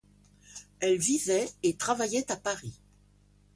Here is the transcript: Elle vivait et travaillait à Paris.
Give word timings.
Elle 0.79 0.97
vivait 0.97 1.47
et 1.61 1.75
travaillait 1.75 2.31
à 2.31 2.35
Paris. 2.35 2.79